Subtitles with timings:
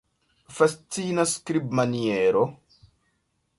[0.59, 2.43] Fascina skribmaniero!